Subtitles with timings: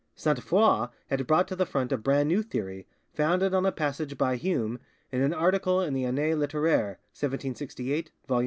[0.15, 4.17] Sainte Foix had brought to the front a brand new theory, founded on a passage
[4.17, 4.79] by Hume
[5.11, 8.39] in an article in the 'Annee Litteraire (1768, vol.